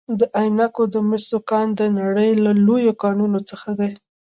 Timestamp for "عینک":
0.39-0.75